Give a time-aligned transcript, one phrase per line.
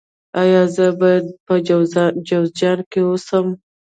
[0.41, 1.53] ایا زه باید په
[2.59, 3.47] جوزجان کې اوسم؟